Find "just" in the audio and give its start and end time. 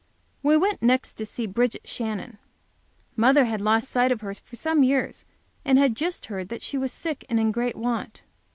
5.95-6.25